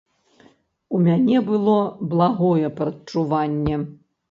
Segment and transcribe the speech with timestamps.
[0.99, 1.77] У мяне было
[2.15, 3.75] благое прадчуванне!